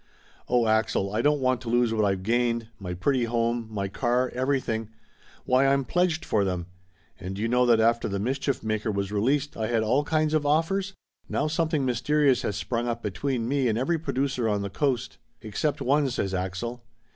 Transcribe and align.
Oh, 0.47 0.65
Axel, 0.65 1.13
I 1.13 1.21
don't 1.21 1.41
want 1.41 1.61
to 1.61 1.69
lose 1.69 1.93
what 1.93 2.05
I've 2.05 2.23
gained 2.23 2.69
my 2.79 2.95
pretty 2.95 3.25
home, 3.25 3.67
my 3.69 3.87
car, 3.87 4.31
everything! 4.33 4.89
Why, 5.45 5.67
I'm 5.67 5.85
pledged 5.85 6.25
for 6.25 6.43
them! 6.43 6.65
And 7.19 7.35
do 7.35 7.41
you 7.43 7.47
know 7.47 7.67
that 7.67 7.79
after 7.79 8.07
The 8.07 8.17
Mischief 8.17 8.63
Maker 8.63 8.91
was 8.91 9.11
released 9.11 9.55
I 9.55 9.65
Laughter 9.69 9.75
Limited 9.75 9.87
265 9.89 9.89
had 9.91 9.91
all 9.91 10.19
kinds 10.19 10.33
of 10.33 10.57
offers? 10.57 10.93
Now 11.29 11.47
something 11.47 11.85
mysterious 11.85 12.41
has 12.41 12.55
sprung 12.55 12.87
up 12.87 13.03
between 13.03 13.47
me 13.47 13.67
and 13.67 13.77
every 13.77 13.99
producer 13.99 14.49
on 14.49 14.63
the 14.63 14.71
Coast!" 14.71 15.19
"Except 15.41 15.81
one," 15.81 16.09
says 16.09 16.33
Axel. 16.33 16.83